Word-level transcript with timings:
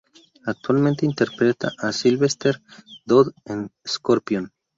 Actualmente 0.47 1.05
interpreta 1.05 1.73
a 1.77 1.91
Silvester 1.91 2.59
Dodd 3.05 3.33
en 3.45 3.69
Scorpion. 3.87 4.51